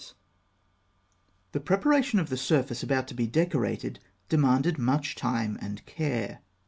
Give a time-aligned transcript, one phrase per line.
[1.51, 6.39] ]The preparation of the surface about to be decorated demanded much time and care.